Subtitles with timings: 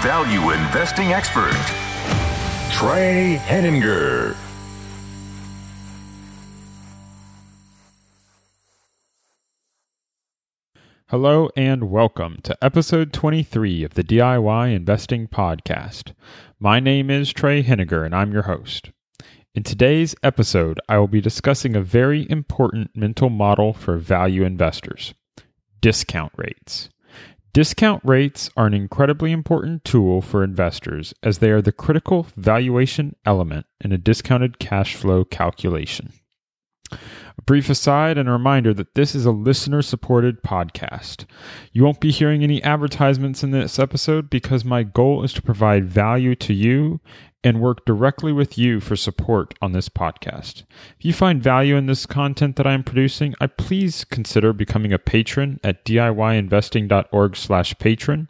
[0.00, 1.52] value investing expert,
[2.72, 4.34] Trey Henninger.
[11.08, 16.14] Hello and welcome to episode 23 of the DIY Investing Podcast.
[16.58, 18.92] My name is Trey Henninger and I'm your host.
[19.54, 25.12] In today's episode, I will be discussing a very important mental model for value investors
[25.82, 26.88] discount rates.
[27.52, 33.16] Discount rates are an incredibly important tool for investors as they are the critical valuation
[33.26, 36.12] element in a discounted cash flow calculation.
[36.92, 41.24] A brief aside and a reminder that this is a listener supported podcast.
[41.72, 45.88] You won't be hearing any advertisements in this episode because my goal is to provide
[45.88, 47.00] value to you
[47.42, 50.64] and work directly with you for support on this podcast.
[50.98, 54.92] If you find value in this content that I am producing, I please consider becoming
[54.92, 58.28] a patron at diyinvesting.org/patron.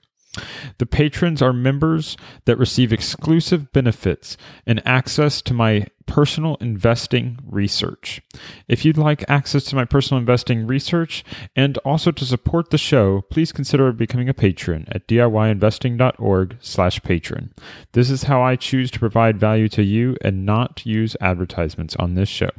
[0.79, 8.21] The patrons are members that receive exclusive benefits and access to my personal investing research.
[8.69, 11.25] If you'd like access to my personal investing research
[11.57, 17.55] and also to support the show, please consider becoming a patron at diyinvesting.org/patron.
[17.93, 22.15] This is how I choose to provide value to you and not use advertisements on
[22.15, 22.51] this show.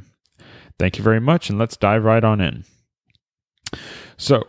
[0.78, 2.66] Thank you very much and let's dive right on in.
[4.18, 4.44] So,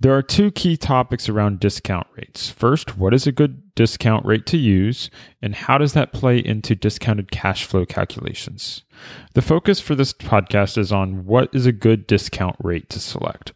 [0.00, 2.48] there are two key topics around discount rates.
[2.48, 5.10] First, what is a good discount rate to use,
[5.42, 8.82] and how does that play into discounted cash flow calculations?
[9.34, 13.52] The focus for this podcast is on what is a good discount rate to select.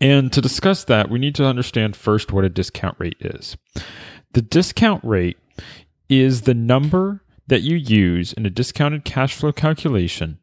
[0.00, 3.56] And to discuss that, we need to understand first what a discount rate is.
[4.32, 5.38] The discount rate
[6.08, 10.40] is the number that you use in a discounted cash flow calculation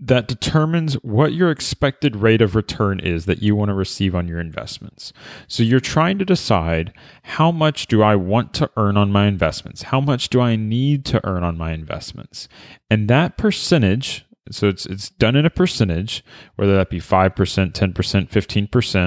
[0.00, 4.28] that determines what your expected rate of return is that you want to receive on
[4.28, 5.12] your investments.
[5.48, 6.92] So you're trying to decide
[7.24, 9.82] how much do I want to earn on my investments?
[9.82, 12.48] How much do I need to earn on my investments?
[12.88, 17.92] And that percentage, so it's it's done in a percentage, whether that be 5%, 10%,
[18.30, 19.06] 15%,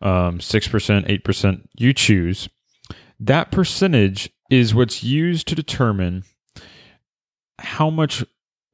[0.00, 2.48] um, 6%, 8%, you choose.
[3.18, 6.22] That percentage is what's used to determine
[7.58, 8.24] how much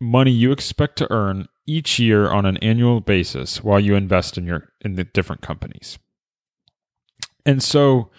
[0.01, 4.47] money you expect to earn each year on an annual basis while you invest in
[4.47, 5.99] your in the different companies.
[7.45, 8.11] And so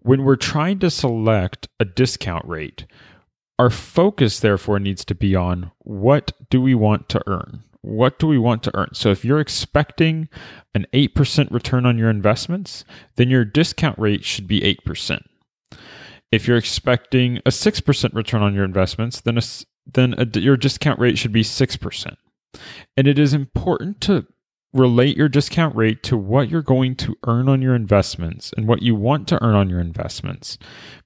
[0.00, 2.86] when we're trying to select a discount rate,
[3.58, 7.64] our focus therefore needs to be on what do we want to earn?
[7.80, 8.90] What do we want to earn?
[8.92, 10.28] So if you're expecting
[10.74, 12.84] an 8% return on your investments,
[13.16, 15.22] then your discount rate should be 8%.
[16.32, 19.42] If you're expecting a 6% return on your investments, then a,
[19.86, 22.16] then a, your discount rate should be 6%.
[22.96, 24.26] And it is important to
[24.72, 28.82] relate your discount rate to what you're going to earn on your investments and what
[28.82, 30.58] you want to earn on your investments,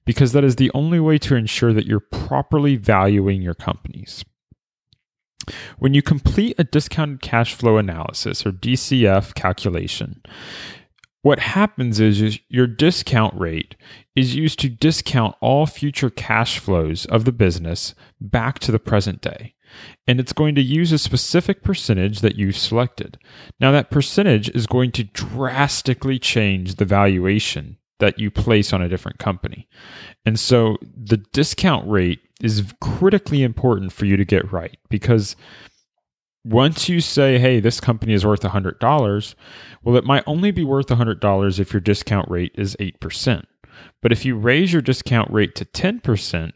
[0.05, 4.25] because that is the only way to ensure that you're properly valuing your companies.
[5.77, 10.21] When you complete a discounted cash flow analysis or DCF calculation,
[11.21, 13.75] what happens is, is, your discount rate
[14.15, 19.21] is used to discount all future cash flows of the business back to the present
[19.21, 19.55] day.
[20.07, 23.19] And it's going to use a specific percentage that you've selected.
[23.59, 28.89] Now, that percentage is going to drastically change the valuation that you place on a
[28.89, 29.67] different company.
[30.25, 35.35] And so the discount rate is critically important for you to get right because
[36.49, 39.35] once you say, hey, this company is worth $100,
[39.83, 43.43] well, it might only be worth $100 if your discount rate is 8%.
[44.01, 46.51] But if you raise your discount rate to 10%,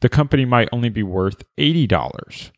[0.00, 2.50] the company might only be worth $80.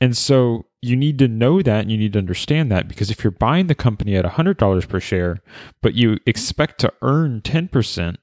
[0.00, 3.24] And so you need to know that and you need to understand that because if
[3.24, 5.38] you're buying the company at $100 per share,
[5.80, 8.16] but you expect to earn 10%,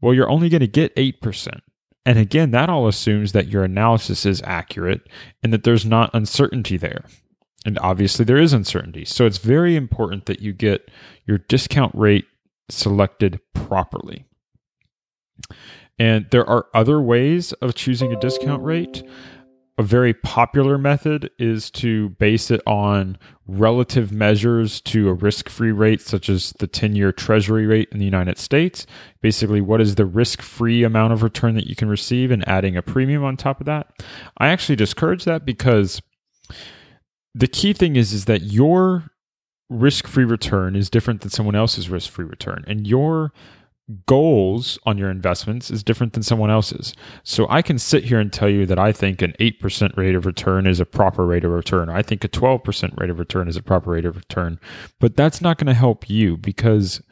[0.00, 1.60] well, you're only going to get 8%.
[2.06, 5.02] And again, that all assumes that your analysis is accurate
[5.42, 7.04] and that there's not uncertainty there.
[7.64, 9.04] And obviously, there is uncertainty.
[9.04, 10.90] So it's very important that you get
[11.26, 12.26] your discount rate
[12.68, 14.26] selected properly.
[15.98, 19.02] And there are other ways of choosing a discount rate.
[19.76, 23.18] a very popular method is to base it on
[23.48, 27.98] relative measures to a risk free rate, such as the 10 year treasury rate in
[27.98, 28.86] the United States.
[29.20, 32.76] Basically, what is the risk free amount of return that you can receive and adding
[32.76, 33.88] a premium on top of that.
[34.38, 36.00] I actually discourage that because
[37.34, 39.10] the key thing is, is that your
[39.68, 42.64] risk free return is different than someone else's risk free return.
[42.66, 43.32] And your
[44.06, 46.94] goals on your investments is different than someone else's.
[47.22, 50.24] So I can sit here and tell you that I think an 8% rate of
[50.24, 51.90] return is a proper rate of return.
[51.90, 54.58] I think a 12% rate of return is a proper rate of return.
[55.00, 57.02] But that's not going to help you because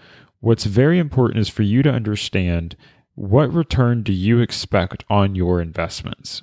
[0.40, 2.76] what's very important is for you to understand
[3.14, 6.42] what return do you expect on your investments?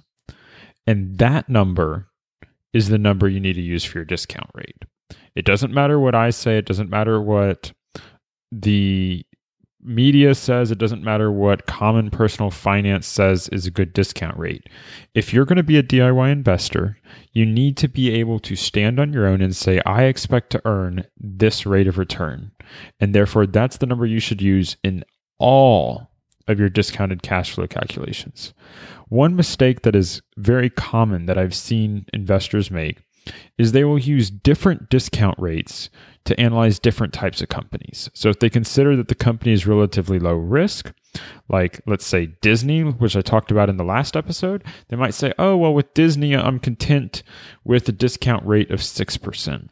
[0.86, 2.09] And that number
[2.74, 4.84] is the number you need to use for your discount rate.
[5.36, 7.72] It doesn't matter what I say, it doesn't matter what
[8.52, 9.26] the
[9.82, 14.68] media says it doesn't matter what common personal finance says is a good discount rate.
[15.14, 16.98] If you're going to be a DIY investor,
[17.32, 20.62] you need to be able to stand on your own and say, I expect to
[20.66, 22.52] earn this rate of return.
[23.00, 25.06] And therefore, that's the number you should use in
[25.38, 26.09] all
[26.50, 28.54] of your discounted cash flow calculations.
[29.08, 33.00] One mistake that is very common that I've seen investors make
[33.58, 35.90] is they will use different discount rates
[36.26, 38.10] to analyze different types of companies.
[38.14, 40.92] So if they consider that the company is relatively low risk,
[41.48, 45.34] like let's say Disney, which I talked about in the last episode, they might say,
[45.38, 47.24] oh, well, with Disney, I'm content
[47.64, 49.70] with a discount rate of 6%.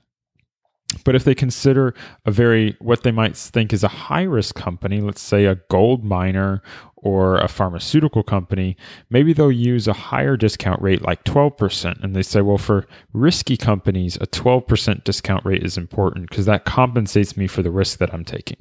[1.03, 1.93] But if they consider
[2.25, 6.03] a very, what they might think is a high risk company, let's say a gold
[6.03, 6.61] miner
[6.95, 8.77] or a pharmaceutical company,
[9.09, 12.03] maybe they'll use a higher discount rate like 12%.
[12.03, 16.65] And they say, well, for risky companies, a 12% discount rate is important because that
[16.65, 18.57] compensates me for the risk that I'm taking.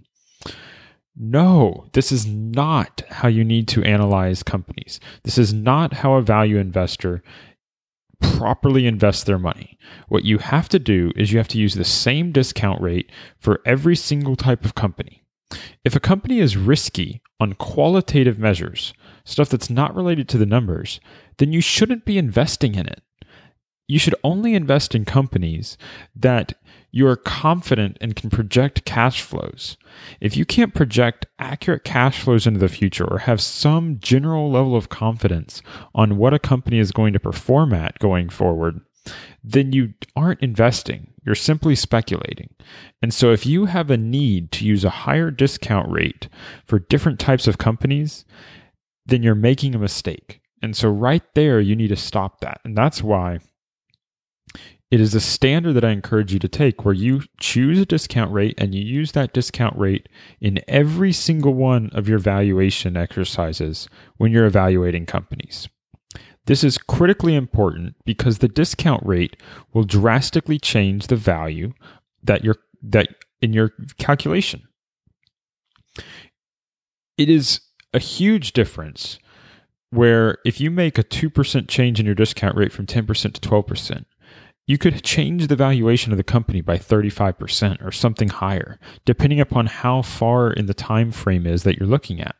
[1.18, 5.00] No, this is not how you need to analyze companies.
[5.22, 7.22] This is not how a value investor
[8.20, 9.78] properly invest their money.
[10.08, 13.60] What you have to do is you have to use the same discount rate for
[13.64, 15.22] every single type of company.
[15.84, 18.92] If a company is risky on qualitative measures,
[19.24, 21.00] stuff that's not related to the numbers,
[21.38, 23.02] then you shouldn't be investing in it.
[23.88, 25.78] You should only invest in companies
[26.14, 26.54] that
[26.90, 29.76] you are confident and can project cash flows.
[30.20, 34.74] If you can't project accurate cash flows into the future or have some general level
[34.74, 35.62] of confidence
[35.94, 38.80] on what a company is going to perform at going forward,
[39.44, 41.12] then you aren't investing.
[41.24, 42.54] You're simply speculating.
[43.02, 46.28] And so, if you have a need to use a higher discount rate
[46.64, 48.24] for different types of companies,
[49.04, 50.40] then you're making a mistake.
[50.62, 52.60] And so, right there, you need to stop that.
[52.64, 53.40] And that's why
[54.90, 58.32] it is a standard that I encourage you to take where you choose a discount
[58.32, 60.08] rate and you use that discount rate
[60.40, 65.68] in every single one of your valuation exercises when you're evaluating companies.
[66.46, 69.36] This is critically important because the discount rate
[69.72, 71.72] will drastically change the value
[72.22, 73.08] that you're that
[73.42, 74.62] in your calculation.
[77.18, 77.60] It is
[77.92, 79.18] a huge difference
[79.90, 84.04] where if you make a 2% change in your discount rate from 10% to 12%,
[84.66, 89.66] you could change the valuation of the company by 35% or something higher, depending upon
[89.66, 92.34] how far in the time frame is that you're looking at.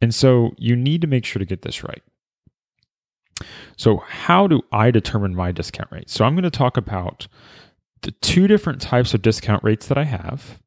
[0.00, 2.02] And so you need to make sure to get this right.
[3.76, 6.10] So, how do I determine my discount rate?
[6.10, 7.26] So, I'm going to talk about
[8.02, 10.60] the two different types of discount rates that I have.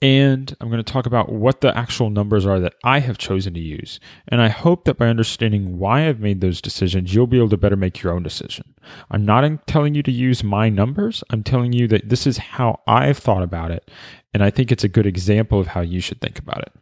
[0.00, 3.52] And I'm going to talk about what the actual numbers are that I have chosen
[3.54, 3.98] to use.
[4.28, 7.56] And I hope that by understanding why I've made those decisions, you'll be able to
[7.56, 8.74] better make your own decision.
[9.10, 11.24] I'm not telling you to use my numbers.
[11.30, 13.90] I'm telling you that this is how I've thought about it.
[14.32, 16.72] And I think it's a good example of how you should think about it.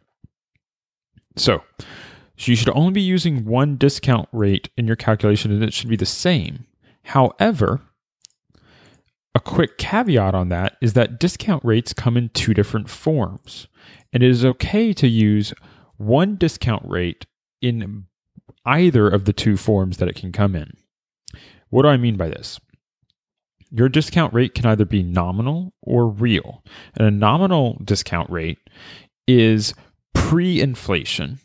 [1.37, 5.73] So, so you should only be using one discount rate in your calculation and it
[5.73, 6.67] should be the same.
[7.03, 7.81] However,
[9.37, 13.67] a quick caveat on that is that discount rates come in two different forms.
[14.11, 15.53] And it is okay to use
[15.97, 17.27] one discount rate
[17.61, 18.07] in
[18.65, 20.75] either of the two forms that it can come in.
[21.69, 22.59] What do I mean by this?
[23.69, 26.63] Your discount rate can either be nominal or real.
[26.95, 28.57] And a nominal discount rate
[29.27, 29.75] is
[30.15, 31.37] pre inflation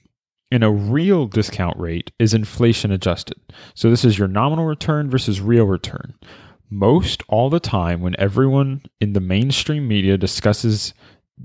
[0.50, 3.38] and a real discount rate is inflation adjusted.
[3.74, 6.14] So this is your nominal return versus real return.
[6.72, 10.94] Most all the time, when everyone in the mainstream media discusses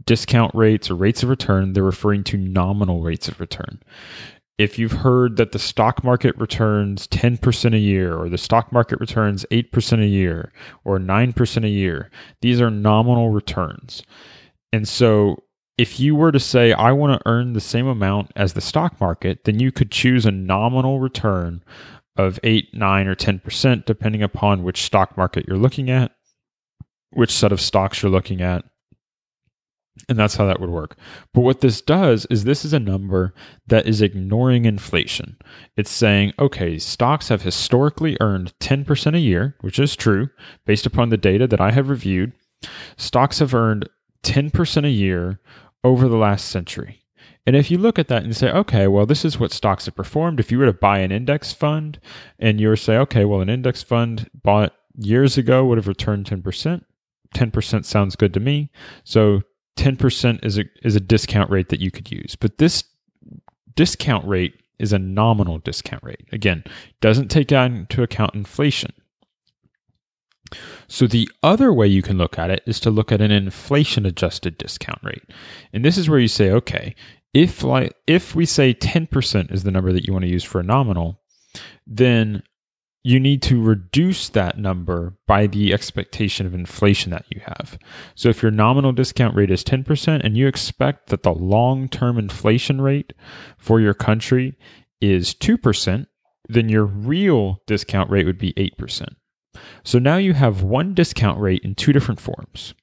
[0.05, 3.83] discount rates or rates of return, they're referring to nominal rates of return.
[4.57, 9.01] If you've heard that the stock market returns 10% a year, or the stock market
[9.01, 10.53] returns 8% a year,
[10.85, 12.09] or 9% a year,
[12.41, 14.03] these are nominal returns.
[14.71, 15.43] And so
[15.77, 18.99] if you were to say, I want to earn the same amount as the stock
[19.01, 21.63] market, then you could choose a nominal return
[22.17, 26.11] of 8, 9, or 10%, depending upon which stock market you're looking at,
[27.11, 28.63] which set of stocks you're looking at.
[30.09, 30.95] And that's how that would work.
[31.33, 33.33] But what this does is this is a number
[33.65, 35.37] that is ignoring inflation.
[35.75, 40.29] It's saying, okay, stocks have historically earned 10% a year, which is true
[40.65, 42.33] based upon the data that I have reviewed.
[42.95, 43.89] Stocks have earned
[44.23, 45.39] 10% a year
[45.83, 47.01] over the last century.
[47.47, 49.95] And if you look at that and say, okay, well, this is what stocks have
[49.95, 50.41] performed.
[50.41, 51.97] If you were to buy an index fund
[52.37, 55.87] and you were to say, okay, well, an index fund bought years ago would have
[55.87, 56.83] returned 10%.
[57.33, 58.69] 10% sounds good to me.
[59.05, 59.43] So
[59.77, 62.35] 10% is a, is a discount rate that you could use.
[62.35, 62.83] But this
[63.75, 66.27] discount rate is a nominal discount rate.
[66.33, 66.65] Again,
[66.99, 68.91] doesn't take into account inflation.
[70.87, 74.05] So the other way you can look at it is to look at an inflation
[74.05, 75.23] adjusted discount rate.
[75.73, 76.95] And this is where you say, okay,
[77.33, 80.59] if like if we say 10% is the number that you want to use for
[80.59, 81.21] a nominal,
[81.85, 82.43] then
[83.03, 87.77] you need to reduce that number by the expectation of inflation that you have.
[88.15, 92.81] So if your nominal discount rate is 10% and you expect that the long-term inflation
[92.81, 93.13] rate
[93.57, 94.57] for your country
[94.99, 96.07] is 2%,
[96.49, 99.07] then your real discount rate would be 8%.
[99.85, 102.73] So now you have one discount rate in two different forms.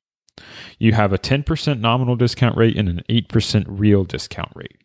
[0.79, 4.77] You have a 10% nominal discount rate and an 8% real discount rate.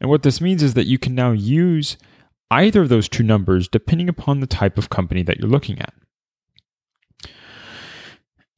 [0.00, 1.96] And what this means is that you can now use
[2.50, 5.94] either of those two numbers depending upon the type of company that you're looking at.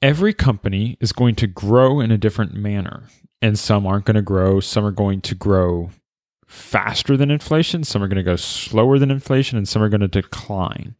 [0.02, 3.04] Every company is going to grow in a different manner,
[3.40, 5.90] and some aren't going to grow, some are going to grow
[6.46, 10.02] faster than inflation, some are going to go slower than inflation, and some are going
[10.02, 10.94] to decline.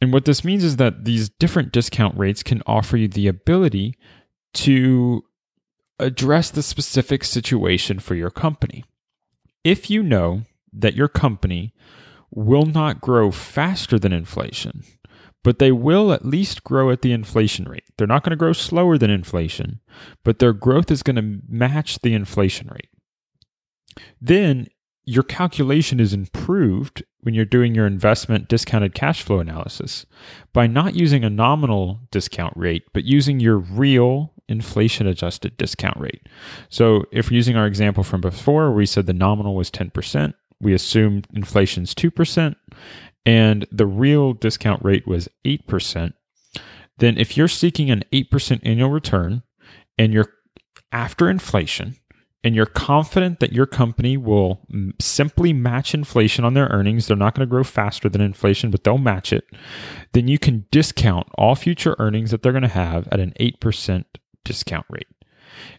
[0.00, 3.94] And what this means is that these different discount rates can offer you the ability
[4.54, 5.24] to
[5.98, 8.84] address the specific situation for your company.
[9.64, 10.42] If you know
[10.72, 11.74] that your company
[12.30, 14.82] will not grow faster than inflation,
[15.44, 17.84] but they will at least grow at the inflation rate.
[17.96, 19.80] They're not going to grow slower than inflation,
[20.24, 22.88] but their growth is going to match the inflation rate.
[24.20, 24.68] Then
[25.04, 30.06] your calculation is improved when you're doing your investment discounted cash flow analysis
[30.52, 36.28] by not using a nominal discount rate, but using your real inflation adjusted discount rate.
[36.68, 40.74] So if we're using our example from before, we said the nominal was 10%, we
[40.74, 42.54] assumed inflation's 2%,
[43.24, 46.12] and the real discount rate was 8%,
[46.98, 49.42] then if you're seeking an 8% annual return
[49.98, 50.32] and you're
[50.92, 51.96] after inflation,
[52.44, 54.66] and you're confident that your company will
[55.00, 58.82] simply match inflation on their earnings, they're not going to grow faster than inflation, but
[58.84, 59.44] they'll match it,
[60.12, 64.04] then you can discount all future earnings that they're going to have at an 8%
[64.44, 65.08] discount rate.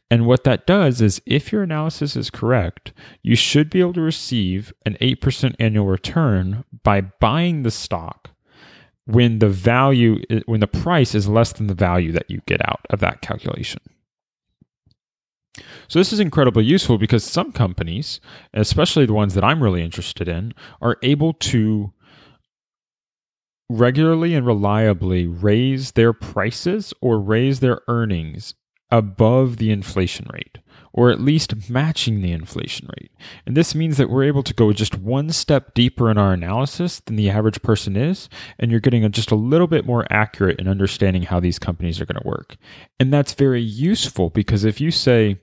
[0.09, 2.93] And what that does is, if your analysis is correct,
[3.23, 8.29] you should be able to receive an 8% annual return by buying the stock
[9.05, 12.85] when the value, when the price is less than the value that you get out
[12.89, 13.81] of that calculation.
[15.87, 18.19] So, this is incredibly useful because some companies,
[18.53, 21.92] especially the ones that I'm really interested in, are able to
[23.69, 28.53] regularly and reliably raise their prices or raise their earnings
[28.91, 30.59] above the inflation rate,
[30.93, 33.11] or at least matching the inflation rate.
[33.43, 36.99] And this means that we're able to go just one step deeper in our analysis
[36.99, 38.29] than the average person is,
[38.59, 42.05] and you're getting just a little bit more accurate in understanding how these companies are
[42.05, 42.55] going to work.
[42.99, 45.39] And that's very useful because if you say,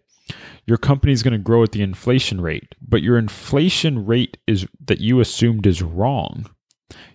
[0.67, 4.65] your company is going to grow at the inflation rate, but your inflation rate is
[4.85, 6.47] that you assumed is wrong,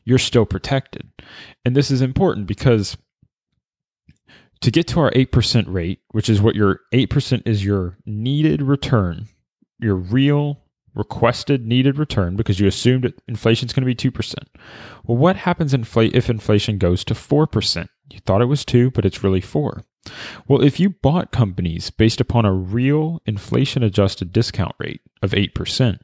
[0.03, 1.12] you're still protected.
[1.63, 2.98] And this is important because
[4.62, 9.27] to get to our 8% rate, which is what your 8% is your needed return,
[9.79, 10.62] your real
[10.94, 14.34] requested needed return because you assumed that inflation is going to be 2%.
[15.03, 17.89] Well, what happens if inflation goes to 4%?
[18.12, 19.84] You thought it was 2, but it's really 4.
[20.48, 26.00] Well, if you bought companies based upon a real inflation adjusted discount rate of 8%,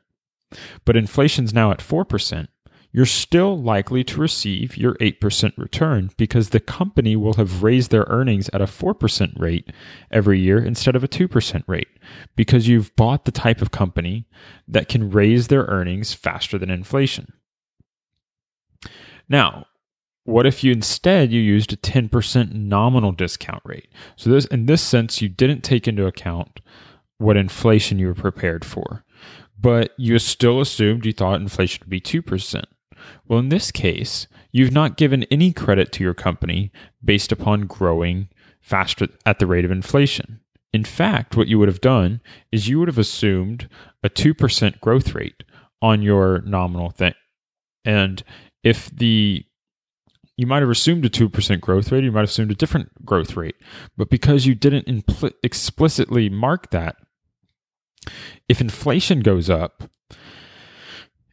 [0.84, 2.48] but inflation's now at 4%,
[2.92, 8.06] you're still likely to receive your 8% return because the company will have raised their
[8.10, 9.72] earnings at a 4% rate
[10.12, 11.88] every year instead of a 2% rate
[12.36, 14.28] because you've bought the type of company
[14.68, 17.32] that can raise their earnings faster than inflation.
[19.30, 19.68] Now,
[20.24, 23.90] what if you instead you used a 10% nominal discount rate?
[24.18, 26.60] So this in this sense you didn't take into account
[27.18, 29.04] what inflation you were prepared for,
[29.60, 32.64] but you still assumed you thought inflation would be 2%.
[33.28, 36.72] Well, in this case, you've not given any credit to your company
[37.04, 38.30] based upon growing
[38.62, 40.40] faster at the rate of inflation.
[40.74, 43.68] In fact, what you would have done is you would have assumed
[44.04, 45.44] a 2% growth rate
[45.82, 47.14] on your nominal thing.
[47.84, 48.24] And
[48.64, 49.44] if the
[50.38, 53.36] you might have assumed a 2% growth rate, you might have assumed a different growth
[53.36, 53.56] rate.
[53.96, 56.96] But because you didn't impl- explicitly mark that,
[58.50, 59.84] if inflation goes up,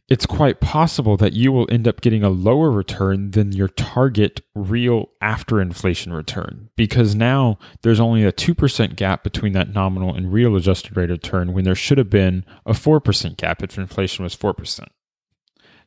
[0.09, 4.41] it's quite possible that you will end up getting a lower return than your target
[4.55, 10.33] real after inflation return because now there's only a 2% gap between that nominal and
[10.33, 14.23] real adjusted rate of return when there should have been a 4% gap if inflation
[14.23, 14.87] was 4%.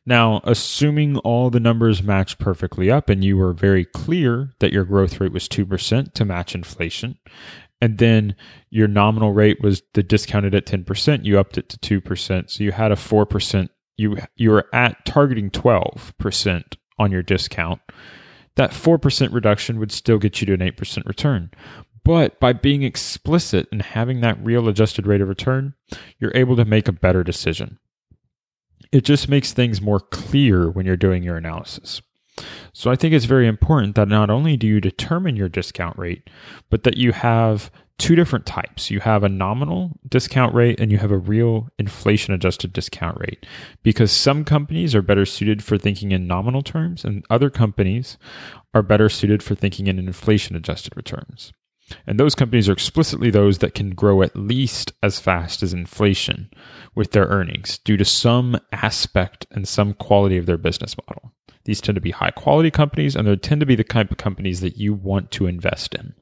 [0.05, 4.83] Now, assuming all the numbers match perfectly up and you were very clear that your
[4.83, 7.17] growth rate was 2% to match inflation,
[7.81, 8.35] and then
[8.69, 12.49] your nominal rate was the discounted at 10%, you upped it to 2%.
[12.49, 16.63] So you had a 4%, you, you were at targeting 12%
[16.99, 17.81] on your discount.
[18.55, 21.51] That 4% reduction would still get you to an 8% return.
[22.03, 25.73] But by being explicit and having that real adjusted rate of return,
[26.19, 27.79] you're able to make a better decision
[28.93, 32.03] it just makes things more clear when you're doing your analysis.
[32.73, 36.29] So I think it's very important that not only do you determine your discount rate,
[36.69, 38.89] but that you have two different types.
[38.89, 43.45] You have a nominal discount rate and you have a real inflation adjusted discount rate
[43.83, 48.17] because some companies are better suited for thinking in nominal terms and other companies
[48.73, 51.53] are better suited for thinking in inflation adjusted returns.
[52.07, 56.49] And those companies are explicitly those that can grow at least as fast as inflation
[56.95, 61.33] with their earnings due to some aspect and some quality of their business model.
[61.65, 64.17] These tend to be high quality companies and they tend to be the type of
[64.17, 66.13] companies that you want to invest in.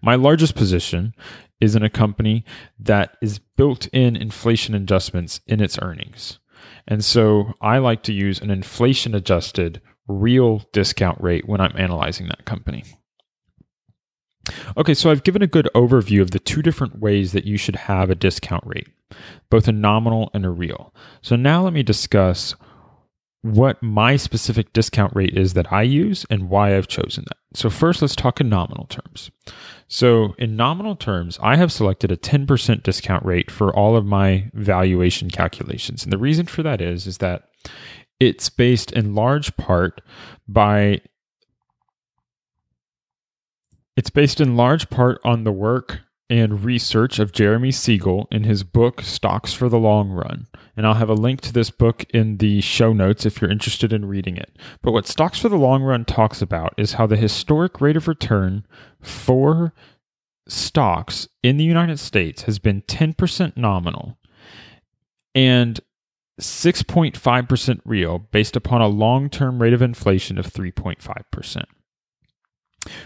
[0.00, 1.14] My largest position
[1.60, 2.44] is in a company
[2.78, 6.38] that is built in inflation adjustments in its earnings.
[6.86, 12.28] And so I like to use an inflation adjusted real discount rate when I'm analyzing
[12.28, 12.84] that company.
[14.76, 17.76] Okay, so I've given a good overview of the two different ways that you should
[17.76, 18.88] have a discount rate,
[19.50, 20.94] both a nominal and a real.
[21.22, 22.54] So now let me discuss
[23.42, 27.36] what my specific discount rate is that I use and why I've chosen that.
[27.54, 29.30] So, first, let's talk in nominal terms.
[29.86, 34.50] So, in nominal terms, I have selected a 10% discount rate for all of my
[34.54, 36.02] valuation calculations.
[36.02, 37.48] And the reason for that is, is that
[38.20, 40.02] it's based in large part
[40.46, 41.00] by
[43.98, 48.62] it's based in large part on the work and research of Jeremy Siegel in his
[48.62, 50.46] book Stocks for the Long Run.
[50.76, 53.92] And I'll have a link to this book in the show notes if you're interested
[53.92, 54.56] in reading it.
[54.82, 58.06] But what Stocks for the Long Run talks about is how the historic rate of
[58.06, 58.64] return
[59.02, 59.74] for
[60.46, 64.16] stocks in the United States has been 10% nominal
[65.34, 65.80] and
[66.40, 71.64] 6.5% real based upon a long term rate of inflation of 3.5%.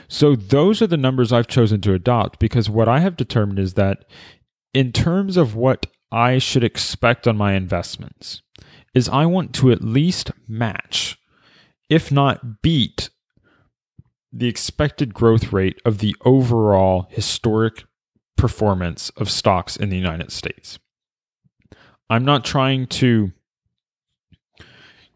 [0.09, 3.75] So those are the numbers I've chosen to adopt because what I have determined is
[3.75, 4.05] that
[4.75, 8.43] in terms of what I should expect on my investments
[8.95, 11.19] is I want to at least match
[11.89, 13.11] if not beat
[14.33, 17.85] the expected growth rate of the overall historic
[18.37, 20.79] performance of stocks in the United States.
[22.09, 23.33] I'm not trying to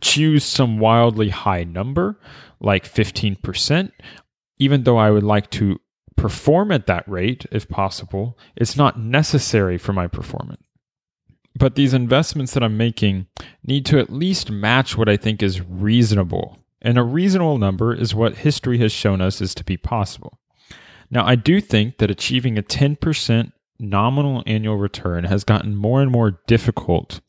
[0.00, 2.18] choose some wildly high number
[2.60, 3.90] like 15%
[4.58, 5.80] even though I would like to
[6.16, 10.62] perform at that rate if possible, it's not necessary for my performance.
[11.58, 13.26] But these investments that I'm making
[13.64, 16.58] need to at least match what I think is reasonable.
[16.82, 20.38] And a reasonable number is what history has shown us is to be possible.
[21.10, 26.10] Now, I do think that achieving a 10% nominal annual return has gotten more and
[26.10, 27.20] more difficult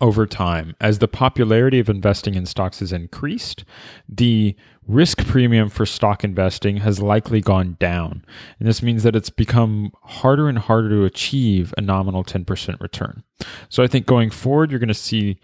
[0.00, 0.74] over time.
[0.80, 3.64] As the popularity of investing in stocks has increased,
[4.08, 4.56] the
[4.86, 8.24] risk premium for stock investing has likely gone down.
[8.58, 13.22] And this means that it's become harder and harder to achieve a nominal 10% return.
[13.68, 15.38] So I think going forward, you're going to see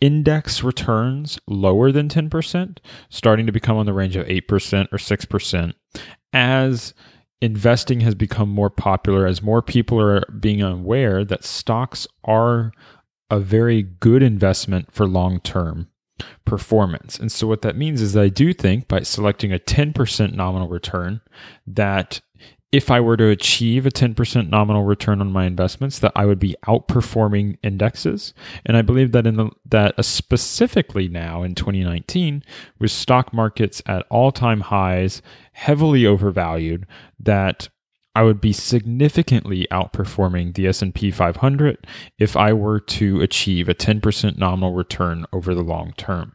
[0.00, 5.72] index returns lower than 10%, starting to become on the range of 8% or 6%
[6.32, 6.94] as
[7.40, 12.72] investing has become more popular as more people are being aware that stocks are
[13.32, 15.88] a very good investment for long term
[16.44, 17.18] performance.
[17.18, 20.68] And so what that means is that I do think by selecting a 10% nominal
[20.68, 21.22] return
[21.66, 22.20] that
[22.72, 26.38] if I were to achieve a 10% nominal return on my investments, that I would
[26.38, 28.34] be outperforming indexes.
[28.66, 32.44] And I believe that in the, that specifically now in 2019,
[32.78, 36.86] with stock markets at all-time highs, heavily overvalued,
[37.18, 37.68] that
[38.14, 41.86] I would be significantly outperforming the S&P 500
[42.18, 46.32] if I were to achieve a 10% nominal return over the long term.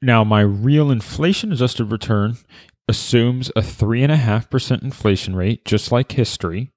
[0.00, 2.36] Now, my real inflation adjusted return
[2.88, 6.70] assumes a 3.5% inflation rate, just like history.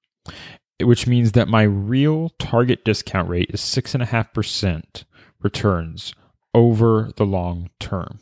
[0.82, 5.04] which means that my real target discount rate is 6.5%
[5.42, 6.14] returns
[6.54, 8.18] over the long term.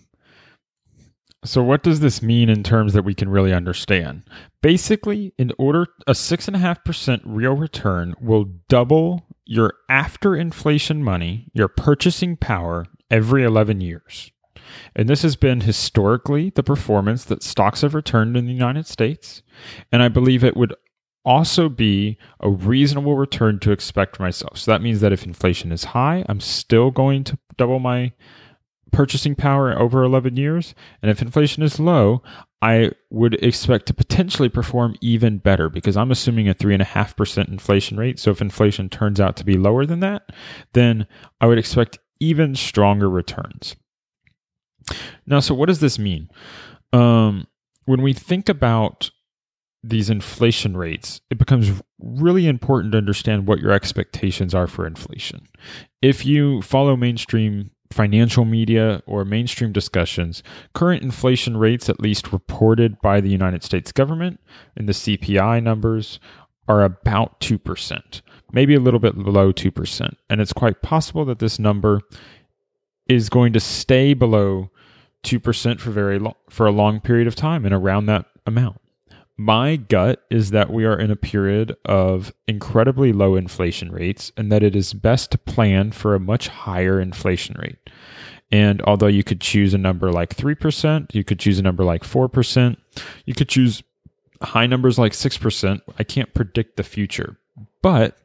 [1.44, 4.24] So, what does this mean in terms that we can really understand?
[4.60, 12.36] Basically, in order a 6.5% real return will double your after inflation money, your purchasing
[12.36, 14.32] power, every 11 years.
[14.94, 19.42] And this has been historically the performance that stocks have returned in the United States.
[19.92, 20.74] And I believe it would
[21.24, 24.58] also be a reasonable return to expect for myself.
[24.58, 28.12] So that means that if inflation is high, I'm still going to double my
[28.92, 30.74] purchasing power over 11 years.
[31.02, 32.22] And if inflation is low,
[32.60, 38.18] I would expect to potentially perform even better because I'm assuming a 3.5% inflation rate.
[38.18, 40.30] So if inflation turns out to be lower than that,
[40.72, 41.06] then
[41.40, 43.76] I would expect even stronger returns.
[45.26, 46.28] Now, so what does this mean?
[46.92, 47.46] Um,
[47.84, 49.10] when we think about
[49.82, 55.46] these inflation rates, it becomes really important to understand what your expectations are for inflation.
[56.02, 60.42] If you follow mainstream financial media or mainstream discussions,
[60.74, 64.40] current inflation rates, at least reported by the United States government
[64.76, 66.20] in the CPI numbers,
[66.68, 68.20] are about 2%,
[68.52, 70.14] maybe a little bit below 2%.
[70.28, 72.02] And it's quite possible that this number
[73.08, 74.70] is going to stay below
[75.24, 78.80] 2% for very long, for a long period of time and around that amount.
[79.40, 84.50] My gut is that we are in a period of incredibly low inflation rates and
[84.50, 87.78] that it is best to plan for a much higher inflation rate.
[88.50, 92.02] And although you could choose a number like 3%, you could choose a number like
[92.02, 92.76] 4%,
[93.26, 93.82] you could choose
[94.42, 95.80] high numbers like 6%.
[95.98, 97.38] I can't predict the future.
[97.80, 98.18] But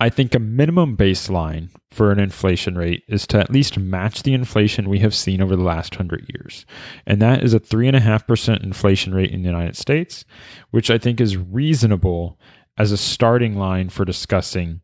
[0.00, 4.34] I think a minimum baseline for an inflation rate is to at least match the
[4.34, 6.66] inflation we have seen over the last 100 years.
[7.06, 10.24] And that is a 3.5% inflation rate in the United States,
[10.70, 12.38] which I think is reasonable
[12.76, 14.80] as a starting line for discussing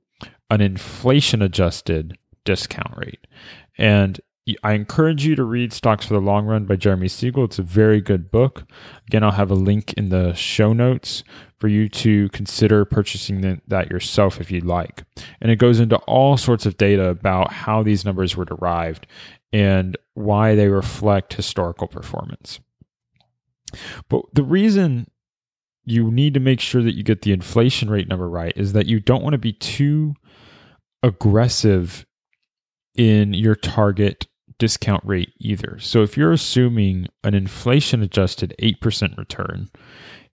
[0.49, 3.27] an inflation adjusted discount rate.
[3.77, 4.21] And
[4.63, 7.45] I encourage you to read Stocks for the Long Run by Jeremy Siegel.
[7.45, 8.65] It's a very good book.
[9.07, 11.23] Again, I'll have a link in the show notes
[11.57, 15.05] for you to consider purchasing that yourself if you'd like.
[15.41, 19.07] And it goes into all sorts of data about how these numbers were derived
[19.53, 22.61] and why they reflect historical performance.
[24.09, 25.09] But the reason
[25.85, 28.87] you need to make sure that you get the inflation rate number right is that
[28.87, 30.15] you don't want to be too
[31.03, 32.07] aggressive
[33.01, 34.27] in your target
[34.59, 35.79] discount rate either.
[35.81, 39.71] So if you're assuming an inflation adjusted 8% return,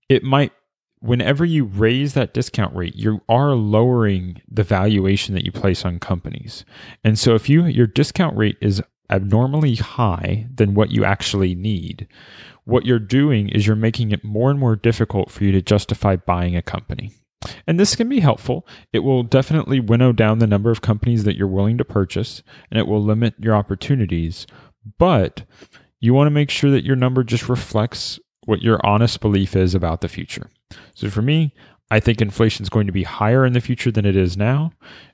[0.09, 0.51] it might
[0.99, 5.97] whenever you raise that discount rate, you are lowering the valuation that you place on
[5.99, 6.65] companies.
[7.05, 12.05] And so if you your discount rate is abnormally high than what you actually need,
[12.65, 16.17] what you're doing is you're making it more and more difficult for you to justify
[16.17, 17.13] buying a company.
[17.65, 18.67] And this can be helpful.
[18.93, 22.79] It will definitely winnow down the number of companies that you're willing to purchase and
[22.79, 24.47] it will limit your opportunities.
[24.97, 25.43] But
[25.99, 29.75] you want to make sure that your number just reflects what your honest belief is
[29.75, 30.49] about the future.
[30.93, 31.53] So for me,
[31.89, 34.71] I think inflation is going to be higher in the future than it is now.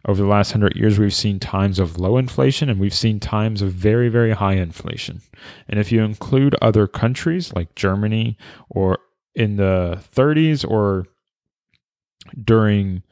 [0.07, 3.61] Over the last hundred years, we've seen times of low inflation and we've seen times
[3.61, 5.21] of very, very high inflation.
[5.67, 8.37] And if you include other countries like Germany
[8.69, 8.97] or
[9.35, 11.05] in the 30s or
[12.43, 13.03] during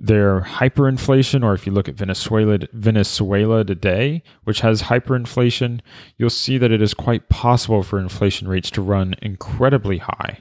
[0.00, 5.80] their hyperinflation, or if you look at Venezuela, Venezuela today, which has hyperinflation,
[6.16, 10.38] you'll see that it is quite possible for inflation rates to run incredibly high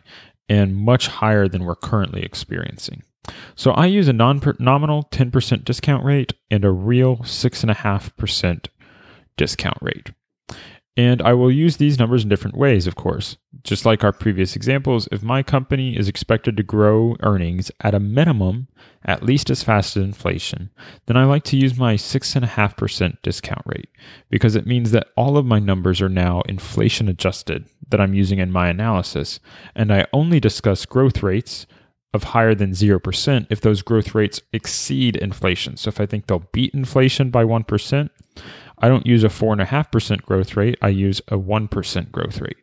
[0.47, 3.03] and much higher than we're currently experiencing.
[3.55, 8.67] So I use a non nominal 10% discount rate and a real 6.5%
[9.37, 10.11] discount rate.
[10.97, 13.37] And I will use these numbers in different ways, of course.
[13.63, 17.99] Just like our previous examples, if my company is expected to grow earnings at a
[17.99, 18.67] minimum
[19.05, 20.69] at least as fast as inflation,
[21.05, 23.89] then I like to use my 6.5% discount rate
[24.29, 28.39] because it means that all of my numbers are now inflation adjusted that I'm using
[28.39, 29.39] in my analysis.
[29.75, 31.65] And I only discuss growth rates
[32.13, 35.77] of higher than 0% if those growth rates exceed inflation.
[35.77, 38.09] So if I think they'll beat inflation by 1%,
[38.79, 42.57] I don't use a 4.5% growth rate, I use a 1% growth rate.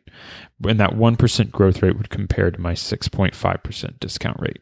[0.67, 4.61] And that 1% growth rate would compare to my 6.5% discount rate.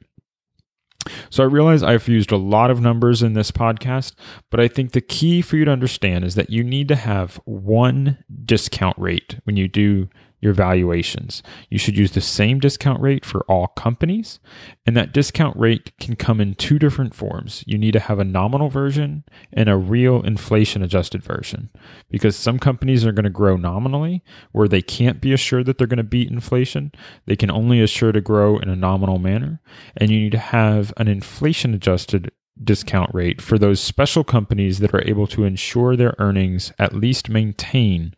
[1.29, 4.13] So I realize I've used a lot of numbers in this podcast,
[4.49, 7.39] but I think the key for you to understand is that you need to have
[7.45, 10.09] one discount rate when you do
[10.45, 11.41] your valuations.
[11.69, 14.39] You should use the same discount rate for all companies,
[14.85, 17.63] and that discount rate can come in two different forms.
[17.65, 21.71] You need to have a nominal version and a real inflation adjusted version
[22.09, 25.87] because some companies are going to grow nominally where they can't be assured that they're
[25.87, 26.91] going to beat inflation.
[27.25, 29.59] They can only assure to grow in a nominal manner,
[29.97, 32.31] and you need to have an inflation adjusted
[32.63, 37.29] discount rate for those special companies that are able to ensure their earnings at least
[37.29, 38.13] maintain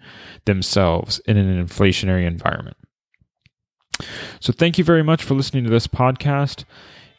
[0.46, 2.78] themselves in an inflationary environment.
[4.40, 6.66] So, thank you very much for listening to this podcast.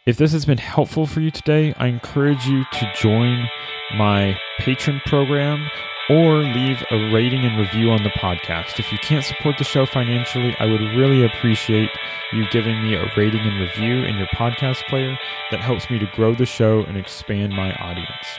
[0.07, 3.48] If this has been helpful for you today, I encourage you to join
[3.96, 5.68] my patron program
[6.08, 8.78] or leave a rating and review on the podcast.
[8.78, 11.90] If you can't support the show financially, I would really appreciate
[12.32, 15.18] you giving me a rating and review in your podcast player.
[15.50, 18.38] That helps me to grow the show and expand my audience.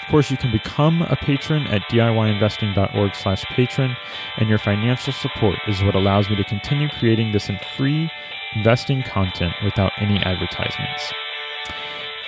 [0.00, 3.96] Of course, you can become a patron at DIYinvesting.org slash patron,
[4.38, 8.10] and your financial support is what allows me to continue creating this in free
[8.54, 11.12] investing content without any advertisements.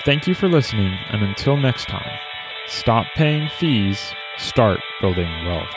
[0.04, 2.18] Thank you for listening, and until next time,
[2.66, 5.68] stop paying fees Start building wealth.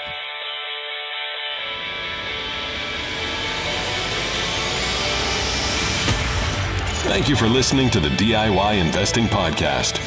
[7.04, 10.00] Thank you for listening to the DIY Investing Podcast.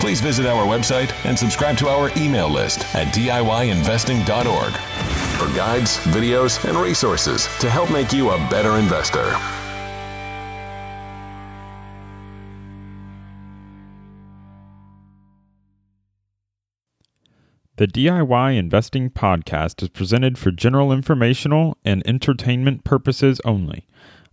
[0.00, 6.64] Please visit our website and subscribe to our email list at DIYinvesting.org for guides, videos,
[6.68, 9.36] and resources to help make you a better investor.
[17.78, 23.86] The DIY Investing Podcast is presented for general informational and entertainment purposes only.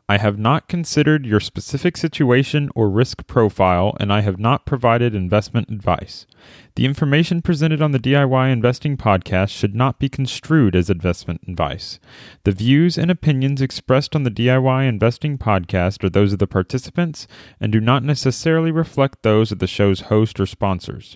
[0.10, 5.14] I have not considered your specific situation or risk profile, and I have not provided
[5.14, 6.26] investment advice.
[6.74, 12.00] The information presented on the DIY Investing Podcast should not be construed as investment advice.
[12.46, 17.28] The views and opinions expressed on the DIY Investing Podcast are those of the participants
[17.60, 21.16] and do not necessarily reflect those of the show's host or sponsors.